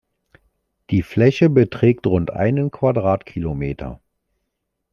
Die 0.89 1.03
Fläche 1.03 1.47
beträgt 1.47 2.07
rund 2.07 2.31
einen 2.31 2.71
Quadratkilometer. 2.71 4.01